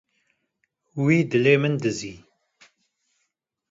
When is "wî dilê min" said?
1.03-1.75